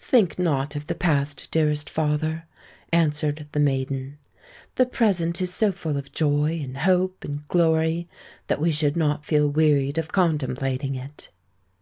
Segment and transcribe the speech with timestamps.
[0.00, 2.44] "Think not of the past, dearest father,"
[2.90, 4.16] answered the maiden:
[4.76, 8.08] "the present is so full of joy, and hope, and glory,
[8.46, 11.28] that we should not feel wearied of contemplating it."